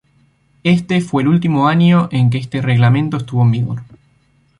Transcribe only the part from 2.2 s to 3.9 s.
que este reglamento estuvo en vigor.